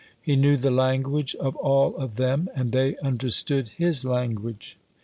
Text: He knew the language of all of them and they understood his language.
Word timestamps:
He 0.19 0.35
knew 0.35 0.57
the 0.57 0.71
language 0.71 1.35
of 1.35 1.55
all 1.57 1.95
of 1.95 2.15
them 2.15 2.49
and 2.55 2.71
they 2.71 2.97
understood 3.03 3.67
his 3.67 4.03
language. 4.03 4.79